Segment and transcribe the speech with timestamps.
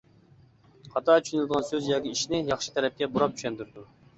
[0.95, 3.89] خاتا چۈشىنىلىدىغان سۆز ياكى ئىشنى ياخشى تەرەپكە بۇراپ چۈشەندۈرىدۇ.